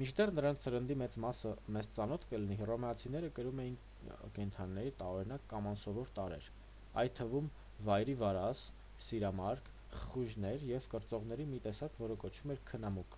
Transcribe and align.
մինչդեռ 0.00 0.30
նրանց 0.36 0.64
սննդի 0.66 0.94
մեծ 1.02 1.16
մասը 1.24 1.50
մեզ 1.76 1.88
ծանոթ 1.96 2.24
կլինի 2.30 2.54
հռոմեացիները 2.62 3.28
կրում 3.36 3.60
էին 3.64 3.76
կենդանիների 4.38 4.92
տարօրինակ 5.02 5.44
կամ 5.52 5.68
անսովոր 5.72 6.10
տարրեր 6.16 6.48
այդ 7.04 7.14
թվում 7.20 7.46
վայրի 7.90 8.16
վարազ 8.24 8.62
սիրամարգ 9.10 9.70
խխունջներ 10.00 10.66
և 10.72 10.90
կրծողների 10.96 11.46
մի 11.54 11.62
տեսակ 11.68 12.02
որը 12.04 12.18
կոչվում 12.26 12.56
էր 12.56 12.60
քնամուկ 12.72 13.16